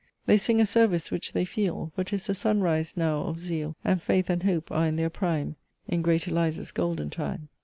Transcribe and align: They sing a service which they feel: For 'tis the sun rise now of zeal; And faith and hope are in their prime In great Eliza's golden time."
They 0.25 0.37
sing 0.39 0.59
a 0.59 0.65
service 0.65 1.11
which 1.11 1.33
they 1.33 1.45
feel: 1.45 1.91
For 1.93 2.03
'tis 2.03 2.25
the 2.25 2.33
sun 2.33 2.59
rise 2.61 2.93
now 2.97 3.21
of 3.25 3.39
zeal; 3.39 3.75
And 3.85 4.01
faith 4.01 4.31
and 4.31 4.41
hope 4.41 4.71
are 4.71 4.87
in 4.87 4.95
their 4.95 5.11
prime 5.11 5.57
In 5.87 6.01
great 6.01 6.27
Eliza's 6.27 6.71
golden 6.71 7.11
time." 7.11 7.49